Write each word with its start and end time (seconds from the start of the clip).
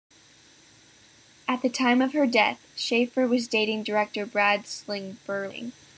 At 1.47 1.61
the 1.61 1.69
time 1.69 2.01
of 2.01 2.13
her 2.13 2.25
death, 2.25 2.59
Schaeffer 2.75 3.27
was 3.27 3.47
dating 3.47 3.83
director 3.83 4.25
Brad 4.25 4.63
Silberling. 4.63 5.73